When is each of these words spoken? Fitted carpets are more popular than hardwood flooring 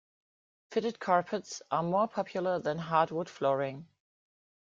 Fitted 0.71 0.99
carpets 0.99 1.61
are 1.69 1.83
more 1.83 2.07
popular 2.07 2.57
than 2.57 2.79
hardwood 2.79 3.29
flooring 3.29 3.87